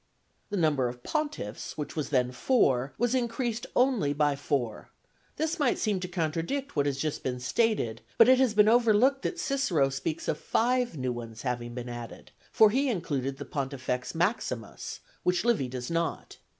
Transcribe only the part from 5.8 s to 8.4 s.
to contradict what has just been stated, but it